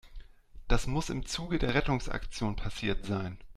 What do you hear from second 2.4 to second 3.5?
passiert sein.